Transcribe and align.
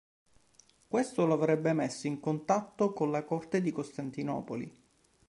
Questo 0.87 1.27
lo 1.27 1.35
avrebbe 1.35 1.73
messo 1.73 2.07
in 2.07 2.19
contatto 2.19 2.91
con 2.91 3.11
la 3.11 3.23
corte 3.23 3.61
di 3.61 3.71
Costantinopoli. 3.71 4.79